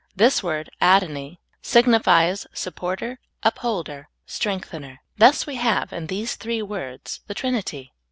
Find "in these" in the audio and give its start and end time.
5.93-6.33